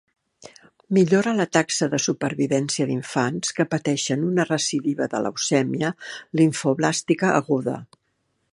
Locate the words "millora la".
0.97-1.45